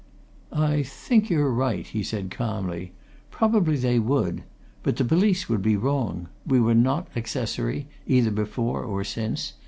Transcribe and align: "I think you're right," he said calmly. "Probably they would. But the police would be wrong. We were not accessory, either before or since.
"I 0.55 0.81
think 0.81 1.29
you're 1.29 1.51
right," 1.53 1.85
he 1.85 2.01
said 2.01 2.31
calmly. 2.31 2.91
"Probably 3.29 3.75
they 3.75 3.99
would. 3.99 4.41
But 4.81 4.95
the 4.95 5.05
police 5.05 5.47
would 5.47 5.61
be 5.61 5.77
wrong. 5.77 6.27
We 6.43 6.59
were 6.59 6.73
not 6.73 7.07
accessory, 7.15 7.85
either 8.07 8.31
before 8.31 8.83
or 8.83 9.03
since. 9.03 9.53